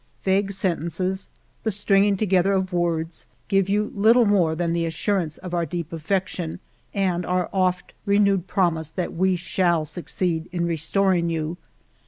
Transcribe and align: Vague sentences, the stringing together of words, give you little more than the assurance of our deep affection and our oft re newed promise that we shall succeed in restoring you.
Vague 0.23 0.51
sentences, 0.51 1.29
the 1.61 1.69
stringing 1.69 2.17
together 2.17 2.53
of 2.53 2.73
words, 2.73 3.27
give 3.47 3.69
you 3.69 3.91
little 3.93 4.25
more 4.25 4.55
than 4.55 4.73
the 4.73 4.87
assurance 4.87 5.37
of 5.37 5.53
our 5.53 5.63
deep 5.63 5.93
affection 5.93 6.59
and 6.91 7.23
our 7.23 7.51
oft 7.53 7.93
re 8.07 8.17
newed 8.17 8.47
promise 8.47 8.89
that 8.89 9.13
we 9.13 9.35
shall 9.35 9.85
succeed 9.85 10.49
in 10.51 10.65
restoring 10.65 11.29
you. 11.29 11.55